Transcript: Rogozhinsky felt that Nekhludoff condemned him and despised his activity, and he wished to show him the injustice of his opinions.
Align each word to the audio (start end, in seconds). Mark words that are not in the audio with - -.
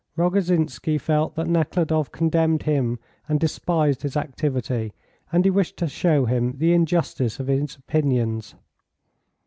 Rogozhinsky 0.17 0.99
felt 0.99 1.35
that 1.35 1.45
Nekhludoff 1.45 2.11
condemned 2.11 2.63
him 2.63 2.97
and 3.29 3.39
despised 3.39 4.01
his 4.01 4.17
activity, 4.17 4.93
and 5.31 5.45
he 5.45 5.51
wished 5.51 5.77
to 5.77 5.87
show 5.87 6.25
him 6.25 6.53
the 6.57 6.73
injustice 6.73 7.39
of 7.39 7.45
his 7.45 7.75
opinions. 7.75 8.55